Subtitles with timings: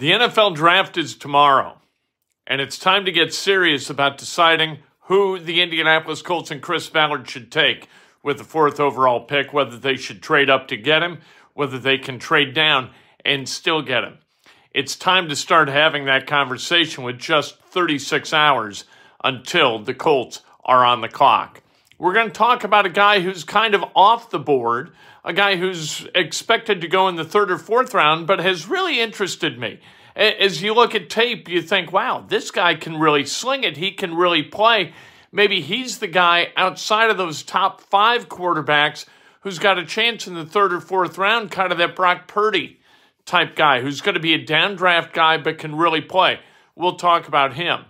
[0.00, 1.76] The NFL draft is tomorrow,
[2.46, 7.28] and it's time to get serious about deciding who the Indianapolis Colts and Chris Ballard
[7.28, 7.86] should take
[8.22, 11.18] with the fourth overall pick, whether they should trade up to get him,
[11.52, 12.92] whether they can trade down
[13.26, 14.16] and still get him.
[14.72, 18.84] It's time to start having that conversation with just 36 hours
[19.22, 21.60] until the Colts are on the clock.
[21.98, 24.92] We're going to talk about a guy who's kind of off the board,
[25.24, 29.00] a guy who's expected to go in the third or fourth round, but has really
[29.00, 29.80] interested me.
[30.16, 33.76] As you look at tape, you think, wow, this guy can really sling it.
[33.76, 34.92] He can really play.
[35.32, 39.06] Maybe he's the guy outside of those top five quarterbacks
[39.42, 42.80] who's got a chance in the third or fourth round, kind of that Brock Purdy
[43.24, 46.40] type guy who's going to be a down draft guy but can really play.
[46.74, 47.84] We'll talk about him.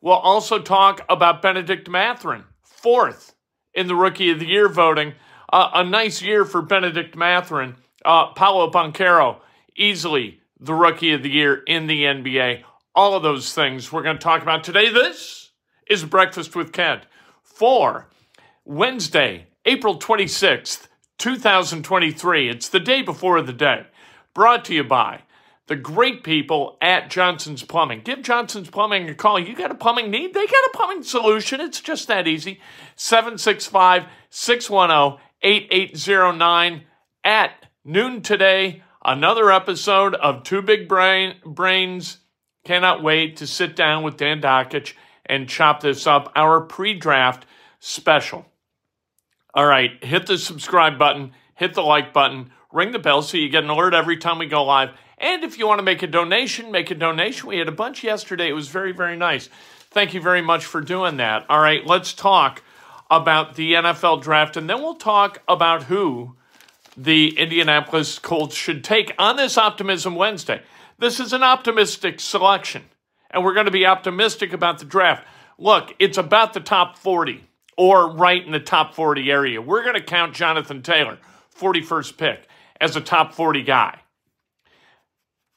[0.00, 3.34] We'll also talk about Bennedict Mathurin, fourth
[3.72, 5.14] in the Rookie of the Year voting.
[5.52, 7.74] Uh, a nice year for Bennedict Mathurin.
[8.04, 9.40] Uh, Paolo Banchero,
[9.76, 12.62] easily the Rookie of the Year in the NBA.
[12.94, 14.90] All of those things we're going to talk about today.
[14.90, 15.50] This
[15.88, 17.02] is Breakfast with Kent
[17.42, 18.08] for
[18.64, 20.86] Wednesday, April 26th,
[21.18, 22.48] 2023.
[22.48, 23.86] It's the day before the day.
[24.32, 25.22] Brought to you by
[25.66, 28.02] the great people at Johnson's Plumbing.
[28.02, 29.38] Give Johnson's Plumbing a call.
[29.38, 30.32] You got a plumbing need?
[30.32, 31.60] They got a plumbing solution.
[31.60, 32.60] It's just that easy.
[32.96, 36.82] 765 610 8809
[37.24, 37.52] at
[37.84, 38.82] noon today.
[39.04, 42.18] Another episode of Two Big Brain Brains.
[42.64, 44.92] Cannot wait to sit down with Dan Dakich
[45.24, 46.30] and chop this up.
[46.36, 47.46] Our pre draft
[47.78, 48.44] special.
[49.54, 53.48] All right, hit the subscribe button, hit the like button, ring the bell so you
[53.48, 54.90] get an alert every time we go live.
[55.16, 57.48] And if you want to make a donation, make a donation.
[57.48, 58.48] We had a bunch yesterday.
[58.48, 59.48] It was very, very nice.
[59.90, 61.46] Thank you very much for doing that.
[61.48, 62.62] All right, let's talk
[63.10, 66.36] about the NFL draft, and then we'll talk about who
[66.96, 70.62] the Indianapolis Colts should take on this Optimism Wednesday.
[70.98, 72.84] This is an optimistic selection,
[73.30, 75.26] and we're going to be optimistic about the draft.
[75.58, 77.44] Look, it's about the top 40
[77.76, 79.60] or right in the top 40 area.
[79.60, 81.18] We're going to count Jonathan Taylor,
[81.58, 82.48] 41st pick,
[82.80, 84.00] as a top 40 guy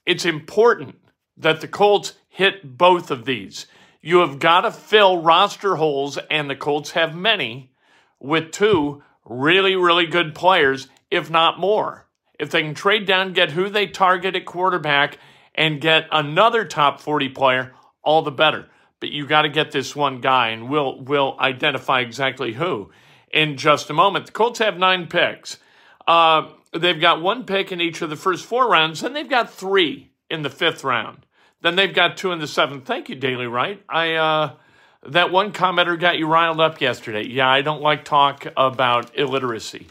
[0.05, 0.95] it's important
[1.37, 3.67] that the Colts hit both of these.
[4.05, 7.71] You have got to fill roster holes, and the Colts have many,
[8.19, 12.05] with two really, really good players, if not more.
[12.37, 15.17] If they can trade down, get who they target at quarterback,
[15.55, 18.67] and get another top 40 player, all the better.
[18.99, 22.91] But you got to get this one guy, and we'll, we'll identify exactly who
[23.31, 24.25] in just a moment.
[24.25, 25.57] The Colts have nine picks.
[26.05, 29.53] Uh, They've got one pick in each of the first four rounds, and they've got
[29.53, 31.25] three in the fifth round.
[31.63, 32.85] Then they've got two in the seventh.
[32.85, 33.81] Thank you, Daily Right.
[33.89, 34.51] I uh,
[35.07, 37.25] that one commenter got you riled up yesterday.
[37.25, 39.87] Yeah, I don't like talk about illiteracy.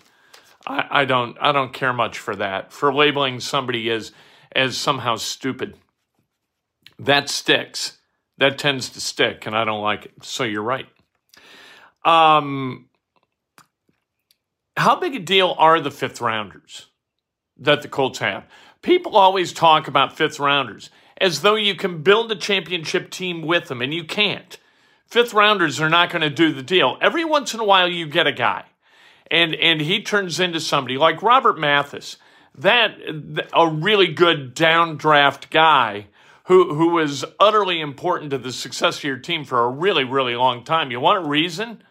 [0.66, 1.36] I, I don't.
[1.40, 2.72] I don't care much for that.
[2.72, 4.12] For labeling somebody as
[4.54, 5.74] as somehow stupid.
[6.98, 7.98] That sticks.
[8.36, 10.12] That tends to stick, and I don't like it.
[10.22, 10.86] So you're right.
[12.04, 12.88] Um,
[14.76, 16.88] how big a deal are the fifth rounders
[17.56, 18.44] that the Colts have?
[18.82, 20.90] People always talk about fifth rounders
[21.22, 24.58] as though you can build a championship team with them, and you can't.
[25.06, 26.98] Fifth rounders are not going to do the deal.
[27.00, 28.64] Every once in a while, you get a guy,
[29.30, 32.16] and and he turns into somebody like Robert Mathis,
[32.54, 32.98] that
[33.54, 36.08] a really good downdraft guy
[36.44, 40.36] who who was utterly important to the success of your team for a really really
[40.36, 40.90] long time.
[40.90, 41.82] You want a reason?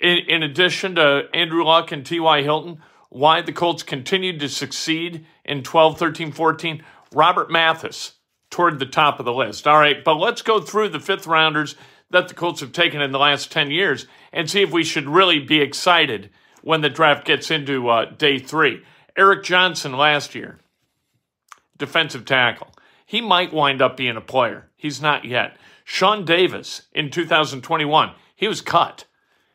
[0.00, 2.42] in, in addition to Andrew Luck and T.Y.
[2.42, 8.12] Hilton, why the Colts continued to succeed in 12, 13, 14, Robert Mathis
[8.50, 9.66] toward the top of the list.
[9.66, 11.74] All right, but let's go through the fifth rounders
[12.10, 15.08] that the Colts have taken in the last 10 years and see if we should
[15.08, 16.30] really be excited
[16.62, 18.82] when the draft gets into uh, day three.
[19.16, 20.58] Eric Johnson last year,
[21.76, 22.74] defensive tackle.
[23.04, 24.68] He might wind up being a player.
[24.76, 25.56] He's not yet.
[25.84, 29.06] Sean Davis in 2021, he was cut.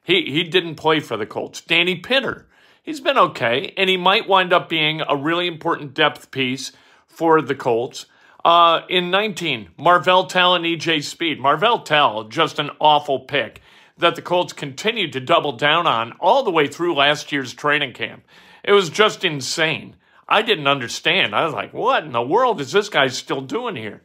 [0.04, 1.62] He, he didn't play for the Colts.
[1.62, 2.48] Danny Pinter,
[2.82, 6.72] he's been okay, and he might wind up being a really important depth piece
[7.06, 8.08] for the Colts.
[8.46, 11.40] Uh, in 19, Marvell Tell and EJ Speed.
[11.40, 13.62] Marvell Tell, just an awful pick
[13.98, 17.94] that the Colts continued to double down on all the way through last year's training
[17.94, 18.24] camp.
[18.64, 19.96] It was just insane.
[20.28, 21.36] I didn't understand.
[21.36, 24.02] I was like, what in the world is this guy still doing here?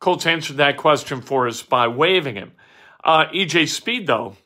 [0.00, 2.52] Colts answered that question for us by waiving him.
[3.04, 4.36] Uh, EJ Speed, though,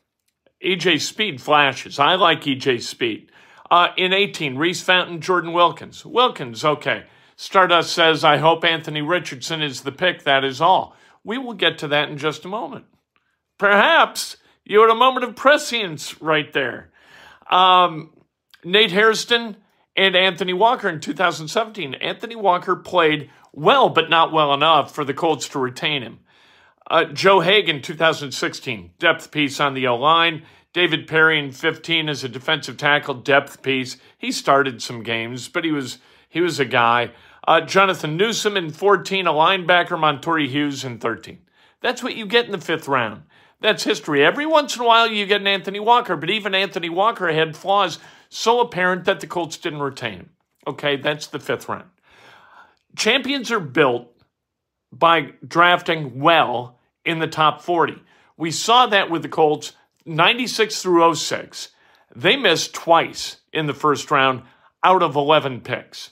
[0.63, 1.97] EJ Speed flashes.
[1.97, 3.31] I like EJ Speed.
[3.69, 6.05] Uh, in 18, Reese Fountain, Jordan Wilkins.
[6.05, 7.05] Wilkins, okay.
[7.37, 10.23] Stardust says, I hope Anthony Richardson is the pick.
[10.23, 10.95] That is all.
[11.23, 12.85] We will get to that in just a moment.
[13.59, 16.89] Perhaps you had a moment of prescience right there.
[17.49, 18.09] Um,
[18.63, 19.55] Nate Hairston
[19.95, 21.93] and Anthony Walker in 2017.
[21.95, 26.19] Anthony Walker played well, but not well enough for the Colts to retain him.
[26.89, 30.43] Uh, Joe Hagan, 2016, depth piece on the O line.
[30.73, 33.97] David Parry in 15 as a defensive tackle, depth piece.
[34.17, 35.99] He started some games, but he was
[36.29, 37.11] he was a guy.
[37.47, 39.97] Uh, Jonathan Newsome in 14, a linebacker.
[39.97, 41.39] Montori Hughes in 13.
[41.81, 43.23] That's what you get in the fifth round.
[43.61, 44.23] That's history.
[44.23, 47.55] Every once in a while, you get an Anthony Walker, but even Anthony Walker had
[47.55, 47.99] flaws
[48.29, 50.29] so apparent that the Colts didn't retain him.
[50.67, 51.89] Okay, that's the fifth round.
[52.97, 54.11] Champions are built
[54.91, 58.03] by drafting well in the top 40.
[58.35, 59.71] We saw that with the Colts
[60.05, 61.69] 96 through 06.
[62.13, 64.43] They missed twice in the first round
[64.83, 66.11] out of 11 picks.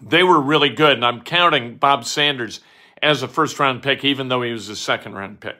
[0.00, 2.60] They were really good, and I'm counting Bob Sanders
[3.02, 5.56] as a first round pick, even though he was a second round pick.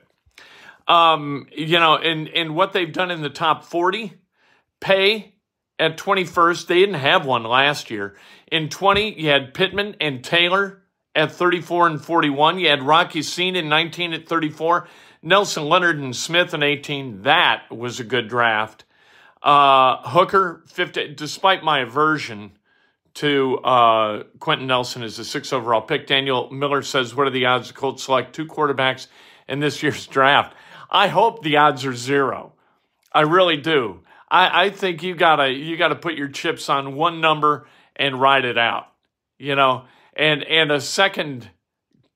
[0.86, 4.14] Um, you know, and, and what they've done in the top 40,
[4.80, 5.34] Paye
[5.78, 8.16] at 21st, they didn't have one last year.
[8.50, 10.82] In 20, you had Pittman and Taylor
[11.14, 12.58] at 34 and 41.
[12.58, 14.88] You had Rock Ya-Sin in 19 at 34.
[15.22, 17.22] Nelson Leonard and Smith in 18.
[17.22, 18.84] That was a good draft.
[19.42, 22.52] Uh, Hooker, 50, despite my aversion
[23.18, 26.06] to uh, Quenton Nelson as the sixth overall pick.
[26.06, 29.08] Daniel Miller says, What are the odds the Colts select two quarterbacks
[29.48, 30.54] in this year's draft?
[30.90, 32.52] I hope the odds are zero.
[33.12, 34.00] I really do.
[34.30, 38.44] I, I think you gotta you gotta put your chips on one number and ride
[38.44, 38.86] it out.
[39.38, 39.84] You know,
[40.14, 41.50] and and a second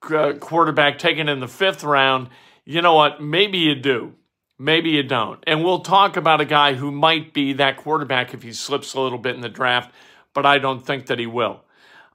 [0.09, 2.29] uh, quarterback taken in the fifth round.
[2.65, 3.21] You know what?
[3.21, 4.15] Maybe you do.
[4.57, 5.43] Maybe you don't.
[5.47, 9.01] And we'll talk about a guy who might be that quarterback if he slips a
[9.01, 9.93] little bit in the draft,
[10.35, 11.63] but I don't think that he will.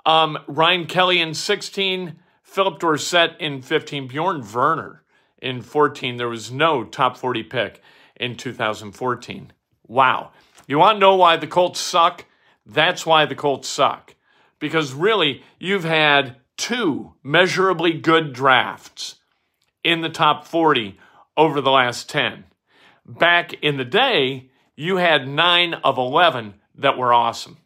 [0.06, 5.04] Um, Ryan Kelly in 16, Phillip Dorsett in 15, Bjorn Werner
[5.42, 6.18] in 14.
[6.18, 7.82] There was no top 40 pick
[8.16, 9.52] in 2014.
[9.88, 10.32] Wow.
[10.68, 12.26] You want to know why the Colts suck?
[12.66, 14.16] That's why the Colts suck.
[14.60, 19.16] Because really, you've had two measurably good drafts
[19.84, 21.00] in the top 40
[21.38, 22.46] over the last 10.
[23.06, 27.58] Back in the day, you had nine of 11 that were awesome.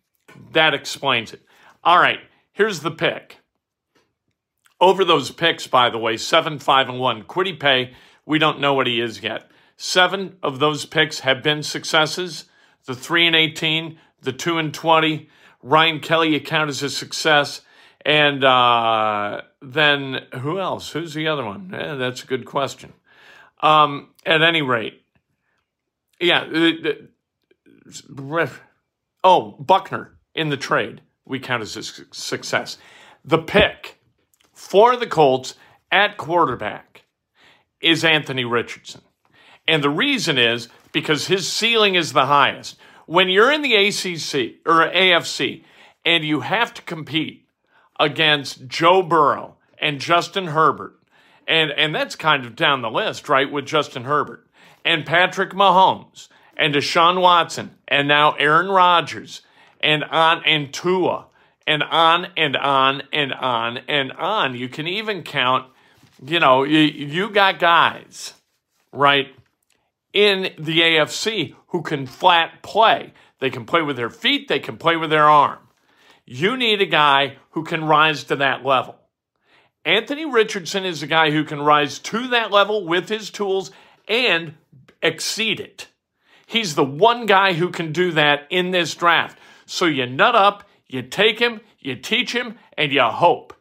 [0.52, 1.42] That explains it.
[1.84, 2.20] All right,
[2.52, 3.38] here's the pick.
[4.80, 7.24] Over those picks, by the way, seven, five, and one.
[7.24, 7.94] Kwity Paye,
[8.26, 9.50] we don't know what he is yet.
[9.78, 12.46] Seven of those picks have been successes.
[12.86, 15.30] The three and 18, the two and 20.
[15.62, 17.62] Ryan Kelly, you count as a success.
[18.04, 20.92] And uh, then who else?
[20.92, 21.74] Who's the other one?
[21.74, 22.94] Eh, that's a good question.
[23.62, 25.04] Um, at any rate,
[26.20, 26.42] yeah.
[26.42, 26.94] uh,
[28.38, 28.48] uh,
[29.24, 32.78] Oh, Buckner in the trade, we count as a su- success.
[33.24, 34.00] The pick
[34.54, 35.56] for the Colts
[35.92, 37.04] at quarterback
[37.82, 39.02] is Anthony Richardson.
[39.68, 42.78] And the reason is because his ceiling is the highest.
[43.06, 45.64] When you're in the ACC or AFC
[46.06, 47.48] and you have to compete
[48.00, 50.98] against Joe Burrow and Justin Herbert,
[51.48, 54.48] and, and that's kind of down the list, right, with Justin Herbert
[54.86, 59.42] and Patrick Mahomes and Deshaun Watson and now Aaron Rodgers
[59.82, 61.28] and on and Tua
[61.68, 64.56] and on and on and on and on.
[64.56, 65.68] You can even count,
[66.26, 68.34] you know, you, you got guys,
[68.92, 69.28] right,
[70.14, 73.14] in the AFC who can flat play.
[73.40, 75.60] They can play with their feet, they can play with their arm.
[76.26, 78.96] You need a guy who can rise to that level.
[79.84, 83.72] Anthony Richardson is a guy who can rise to that level with his tools
[84.08, 84.54] and
[85.02, 85.88] exceed it.
[86.46, 89.40] He's the one guy who can do that in this draft.
[89.72, 93.54] So you nut up, you take him, you teach him, and you hope.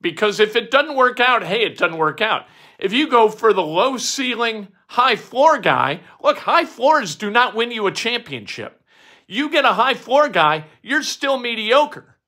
[0.00, 2.46] Because if it doesn't work out, hey, it doesn't work out.
[2.78, 7.56] If you go for the low ceiling, high floor guy, look, high floors do not
[7.56, 8.84] win you a championship.
[9.26, 12.18] You get a high floor guy, you're still mediocre.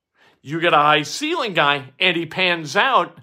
[0.43, 3.17] You get a high ceiling guy and he pans out,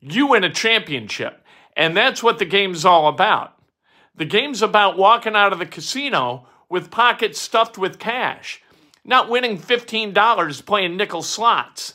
[0.00, 1.40] you win a championship.
[1.76, 3.54] And that's what the game's all about.
[4.12, 8.60] The game's about walking out of the casino with pockets stuffed with cash,
[9.06, 11.94] not winning $15 playing nickel slots,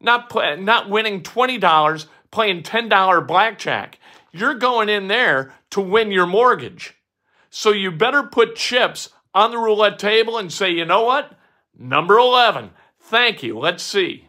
[0.00, 3.98] not, play, not winning $20 playing $10 blackjack.
[4.30, 6.94] You're going in there to win your mortgage.
[7.50, 11.36] So you better put chips on the roulette table and say, you know what?
[11.76, 12.70] Number 11.
[13.00, 13.58] Thank you.
[13.58, 14.28] Let's see.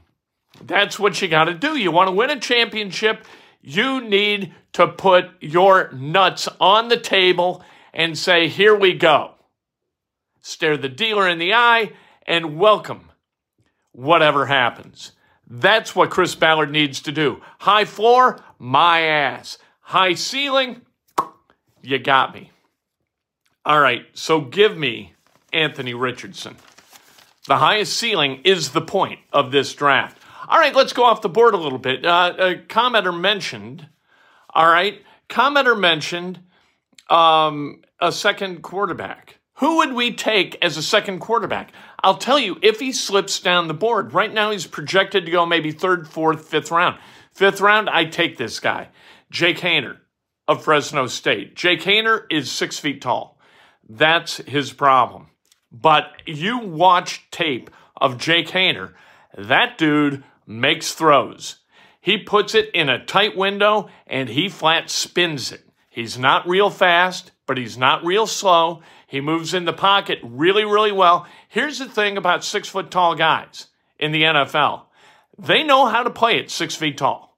[0.62, 1.78] That's what you got to do.
[1.78, 3.26] You want to win a championship,
[3.62, 7.64] you need to put your nuts on the table
[7.94, 9.36] and say, Here we go.
[10.42, 11.92] Stare the dealer in the eye
[12.26, 13.12] and welcome
[13.92, 15.12] whatever happens.
[15.48, 17.42] That's what Chris Ballard needs to do.
[17.60, 19.58] High floor, my ass.
[19.82, 20.82] High ceiling,
[21.82, 22.52] you got me.
[23.66, 25.14] All right, so give me
[25.52, 26.56] Anthony Richardson.
[27.48, 30.18] The highest ceiling is the point of this draft.
[30.48, 32.06] All right, let's go off the board a little bit.
[32.06, 33.88] Uh, a commenter mentioned,
[34.54, 36.40] all right, commenter mentioned
[37.10, 39.40] um, a second quarterback.
[39.56, 41.72] Who would we take as a second quarterback?
[42.04, 45.46] I'll tell you, if he slips down the board, right now he's projected to go
[45.46, 47.00] maybe third, fourth, fifth round.
[47.32, 48.90] Fifth round, I take this guy,
[49.32, 49.98] Jake Haener
[50.48, 51.56] of Fresno State.
[51.56, 53.40] Jake Haener is six feet tall.
[53.88, 55.28] That's his problem.
[55.72, 58.94] But you watch tape of Jake Haener,
[59.38, 61.58] that dude makes throws.
[62.02, 65.62] He puts it in a tight window and he flat spins it.
[65.90, 68.82] He's not real fast, but he's not real slow.
[69.08, 71.28] He moves in the pocket really, really well.
[71.54, 73.68] Here's the thing about six foot tall guys
[74.00, 74.86] in the NFL
[75.38, 77.38] they know how to play it six feet tall.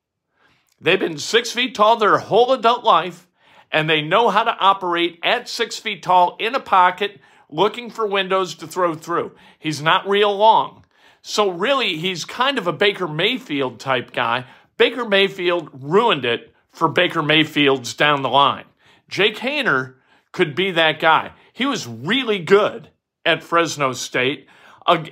[0.79, 3.27] They've been six feet tall their whole adult life,
[3.73, 7.19] and they know how to operate at six feet tall in a pocket,
[7.49, 9.35] looking for windows to throw through.
[9.59, 10.85] He's not real long.
[11.21, 14.45] So really, he's kind of a Baker Mayfield type guy.
[14.77, 18.65] Baker Mayfield ruined it for Baker Mayfield's down the line.
[19.09, 19.95] Jake Haener
[20.31, 21.33] could be that guy.
[21.51, 22.91] He was really good
[23.25, 24.47] at Fresno State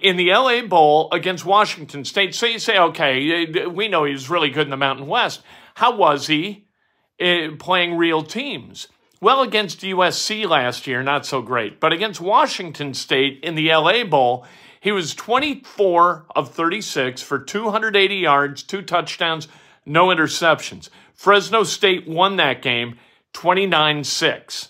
[0.01, 2.35] in the LA Bowl against Washington State.
[2.35, 5.41] So you say, okay, we know he was really good in the Mountain West.
[5.75, 6.67] How was he
[7.19, 8.87] uh, playing real teams?
[9.19, 11.79] Well, against USC last year, not so great.
[11.79, 14.45] But against Washington State in the LA Bowl,
[14.79, 19.47] he was 24 of 36 for 280 yards, two touchdowns,
[19.85, 20.89] no interceptions.
[21.13, 22.99] Fresno State won that game
[23.31, 24.69] 29 6.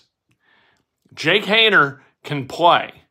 [1.12, 3.03] Jake Haener can play.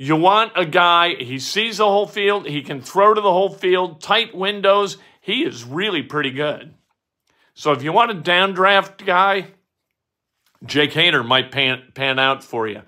[0.00, 3.52] You want a guy, he sees the whole field, he can throw to the whole
[3.52, 4.96] field, tight windows.
[5.20, 6.72] He is really pretty good.
[7.54, 9.48] So if you want a downdraft guy,
[10.64, 12.82] Jake Haener might pan, pan out for you.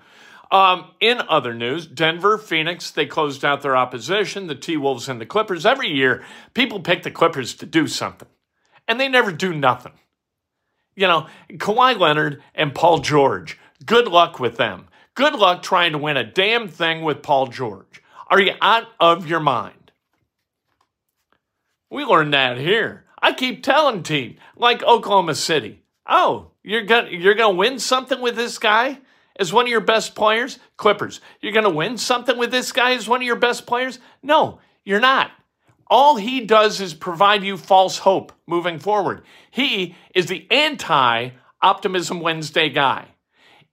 [0.53, 5.19] Um, in other news, Denver, Phoenix, they closed out their opposition, the T Wolves and
[5.19, 5.65] the Clippers.
[5.65, 8.29] Every year, people pick the Clippers to do something,
[8.87, 9.93] and they never do nothing.
[10.95, 14.87] You know, Kawhi Leonard and Paul George, good luck with them.
[15.21, 18.01] Good luck trying to win a damn thing with Paul George.
[18.31, 19.91] Are you out of your mind?
[21.91, 23.05] We learned that here.
[23.21, 28.35] I keep telling team like Oklahoma City, oh, you're gonna you're gonna win something with
[28.35, 28.97] this guy
[29.35, 30.57] as one of your best players?
[30.75, 33.99] Clippers, you're to win something with this guy as one of your best players?
[34.23, 35.29] No, you're not.
[35.85, 39.21] All he does is provide you false hope moving forward.
[39.51, 41.29] He is the anti
[41.61, 43.10] Optimism Wednesday guy.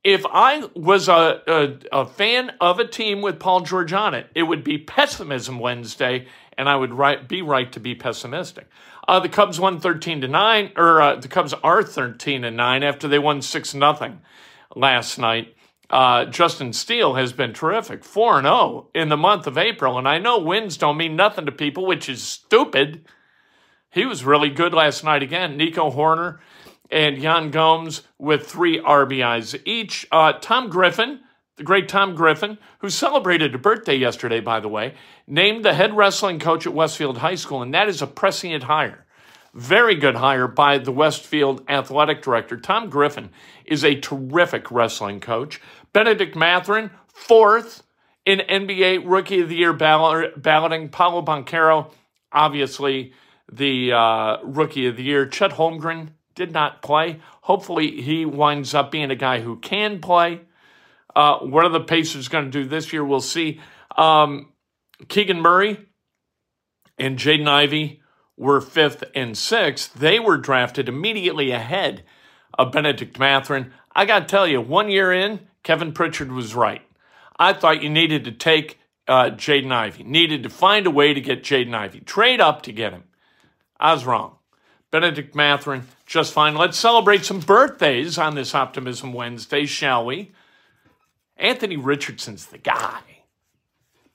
[0.08, 4.26] If I was a, a, a, fan of a team with Paul George on it,
[4.34, 8.70] it would be Pessimism Wednesday, and I would right, be right to be pessimistic.
[9.06, 12.82] Uh, the Cubs won 13 to 9, or uh, the Cubs are 13 to 9
[12.82, 14.22] after they won 6 nothing
[14.74, 15.54] last night
[15.90, 19.98] Uh, Justin Steele has been terrific, 4 0 in the month of April.
[19.98, 23.04] And I know wins don't mean nothing to people, which is stupid.
[23.90, 25.58] He was really good last night again.
[25.58, 26.38] Nico Hoerner
[26.90, 30.06] and Yan Gomes with three RBIs each.
[30.10, 31.20] Uh, Tom Griffin,
[31.56, 34.94] the great Tom Griffin, who celebrated a birthday yesterday, by the way,
[35.26, 39.04] named the head wrestling coach at Westfield High School, and that is a prescient hire.
[39.54, 42.56] Very good hire by the Westfield athletic director.
[42.56, 43.30] Tom Griffin
[43.64, 45.60] is a terrific wrestling coach.
[45.92, 47.82] Bennedict Mathurin, fourth
[48.24, 50.90] in NBA Rookie of the Year balloting.
[50.90, 51.90] Paolo Banchero,
[52.30, 53.14] obviously
[53.50, 55.26] the uh, Rookie of the Year.
[55.26, 57.20] Chet Holmgren did not play.
[57.42, 60.40] Hopefully, he winds up being a guy who can play.
[61.14, 63.04] Uh, what are the Pacers going to do this year?
[63.04, 63.60] We'll see.
[63.96, 64.52] Um,
[65.08, 65.86] Keegan Murray
[66.96, 68.00] and Jaden Ivey
[68.36, 69.94] were fifth and sixth.
[69.94, 72.04] They were drafted immediately ahead
[72.56, 73.72] of Bennedict Mathurin.
[73.94, 76.82] I got to tell you, one year in, Kevin Pritchard was right.
[77.38, 78.78] I thought you needed to take
[79.08, 82.72] uh, Jaden Ivey, needed to find a way to get Jaden Ivey, trade up to
[82.72, 83.04] get him.
[83.80, 84.36] I was wrong.
[84.90, 86.54] Bennedict Mathurin, just fine.
[86.54, 90.32] Let's celebrate some birthdays on this Optimism Wednesday, shall we?
[91.36, 93.02] Anthony Richardson's the guy.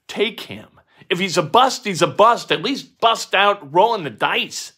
[0.08, 0.68] Take him.
[1.08, 2.52] If he's a bust, he's a bust.
[2.52, 4.74] At least bust out rolling the dice.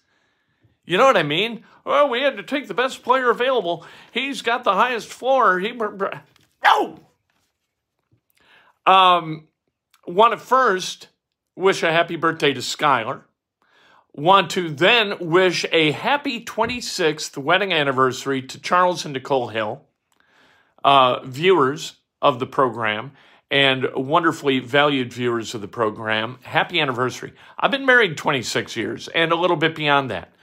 [0.84, 1.64] You know what I mean?
[1.86, 3.86] Well, we had to take the best player available.
[4.12, 5.60] He's got the highest floor.
[5.60, 7.00] He no.
[8.86, 9.48] Um,
[10.06, 11.08] want to first
[11.56, 13.22] wish a happy birthday to Skylar.
[14.18, 19.82] Want to then wish a happy 26th wedding anniversary to Charles and Nicole Hill,
[20.86, 23.12] uh, viewers of the program
[23.52, 26.40] and wonderfully valued viewers of the program.
[26.44, 27.34] Happy anniversary.
[27.60, 30.34] I've been married 26 years and a little bit beyond that.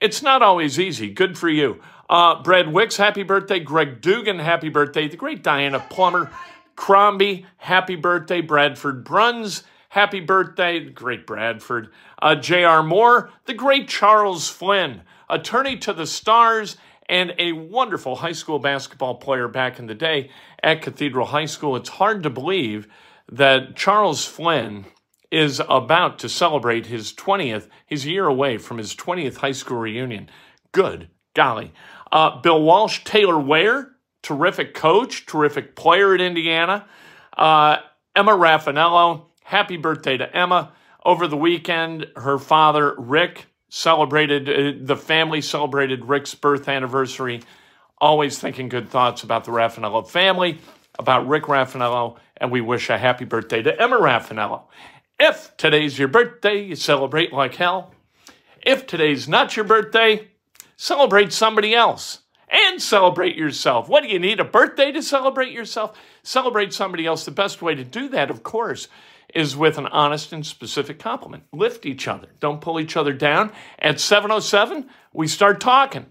[0.00, 1.10] It's not always easy.
[1.10, 1.82] Good for you.
[2.08, 3.60] Uh, Brad Wicks, happy birthday.
[3.60, 5.08] Greg Dugan, happy birthday.
[5.08, 6.30] The great Diana Plummer.
[6.74, 8.40] Crombie, happy birthday.
[8.40, 9.62] Bradford Bruns,
[9.94, 10.80] happy birthday.
[10.80, 11.88] Great Bradford.
[12.20, 12.82] Uh, J.R.
[12.82, 16.76] Moore, the great Charles Flynn, attorney to the stars
[17.08, 20.30] and a wonderful high school basketball player back in the day
[20.64, 21.76] at Cathedral High School.
[21.76, 22.88] It's hard to believe
[23.30, 24.86] that Charles Flynn
[25.30, 27.68] is about to celebrate his 20th.
[27.86, 30.28] He's a year away from his 20th high school reunion.
[30.72, 31.72] Good golly.
[32.10, 36.86] Uh, Bill Walsh, Taylor Ware, terrific coach, terrific player at Indiana.
[37.36, 37.76] Uh,
[38.16, 40.72] Emma Raffanello, happy birthday to Emma.
[41.04, 47.42] Over the weekend, her father, Rick, celebrated, uh, the family celebrated Rick's birth anniversary.
[47.98, 50.58] Always thinking good thoughts about the Raffanello family,
[50.98, 54.62] about Rick Raffanello, and we wish a happy birthday to Emma Raffanello.
[55.20, 57.94] If today's your birthday, you celebrate like hell.
[58.62, 60.28] If today's not your birthday,
[60.76, 63.88] celebrate somebody else and celebrate yourself.
[63.88, 64.40] What do you need?
[64.40, 65.98] A birthday to celebrate yourself?
[66.22, 67.24] Celebrate somebody else.
[67.24, 68.88] The best way to do that, of course,
[69.34, 71.44] is with an honest and specific compliment.
[71.52, 72.28] Lift each other.
[72.40, 73.52] Don't pull each other down.
[73.78, 76.06] At 707, we start talking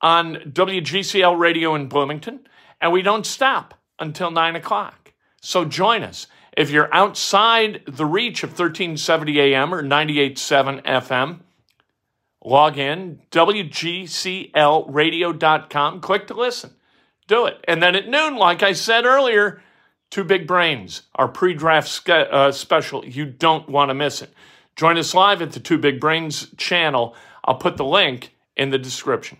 [0.00, 2.40] on WGCL radio in Bloomington,
[2.80, 5.12] and we don't stop until 9 o'clock.
[5.40, 6.26] So join us.
[6.56, 11.40] If you're outside the reach of 1370 AM or 98.7 FM,
[12.44, 16.70] log in, WGCLradio.com, click to listen.
[17.26, 17.64] Do it.
[17.68, 19.62] And then at noon, like I said earlier,
[20.10, 23.04] Two Big Brains, our pre draft uh, special.
[23.04, 24.32] You don't want to miss it.
[24.76, 27.14] Join us live at the Two Big Brains channel.
[27.44, 29.38] I'll put the link in the description.